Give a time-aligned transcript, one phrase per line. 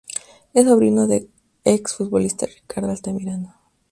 [0.55, 1.29] Es sobrino del
[1.63, 3.55] ex futbolista Ricardo Altamirano.